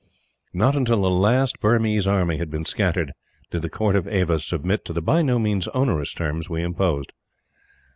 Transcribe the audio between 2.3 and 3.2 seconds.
had been scattered